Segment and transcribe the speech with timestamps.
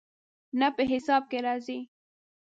[0.59, 1.79] نه، په حساب کې راځي